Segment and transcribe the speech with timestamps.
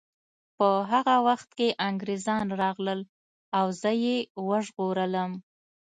[0.57, 2.99] په هغه وخت کې انګریزان راغلل
[3.59, 5.31] او زه یې وژغورلم